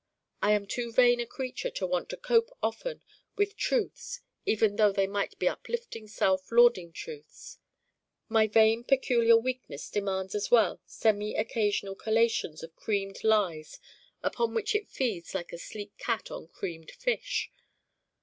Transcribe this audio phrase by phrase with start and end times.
[0.41, 3.03] I am too vain a creature to want to cope often
[3.35, 7.59] with truths even though they might be uplifting self lauding truths.
[8.27, 13.79] My vain peculiar Weakness demands as well semi occasional collations of creamed lies
[14.23, 17.51] upon which it feeds like a sleek cat on creamed fish.